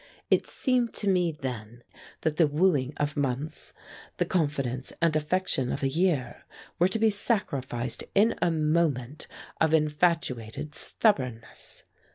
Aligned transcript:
It 0.31 0.47
seemed 0.47 0.95
to 0.95 1.07
me 1.07 1.31
then 1.31 1.83
that 2.21 2.37
the 2.37 2.47
wooing 2.47 2.95
of 2.97 3.15
months, 3.15 3.71
the 4.17 4.25
confidence 4.25 4.91
and 4.99 5.15
affection 5.15 5.71
of 5.71 5.83
a 5.83 5.87
year, 5.87 6.43
were 6.79 6.87
to 6.87 6.97
be 6.97 7.11
sacrificed 7.11 8.03
in 8.15 8.33
a 8.41 8.49
moment 8.49 9.27
of 9.57 9.75
infatuated 9.75 10.73
stubbornness. 10.73 11.83